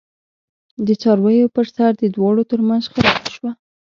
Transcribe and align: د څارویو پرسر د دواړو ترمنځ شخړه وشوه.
د 0.85 0.87
څارویو 1.01 1.53
پرسر 1.55 1.91
د 1.99 2.03
دواړو 2.15 2.41
ترمنځ 2.51 2.81
شخړه 2.87 3.09
وشوه. 3.23 3.51